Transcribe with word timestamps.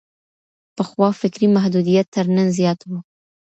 پخوا 0.75 1.07
فکري 1.21 1.47
محدوديت 1.55 2.07
تر 2.15 2.25
نن 2.35 2.47
زيات 2.57 2.79
وو. 2.85 2.99